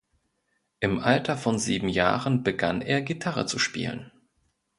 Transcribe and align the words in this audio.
Im 0.79 0.97
Alter 0.97 1.37
von 1.37 1.59
sieben 1.59 1.87
Jahren 1.87 2.41
begann 2.41 2.81
er, 2.81 3.03
Gitarre 3.03 3.45
zu 3.45 3.59
spielen. 3.59 4.11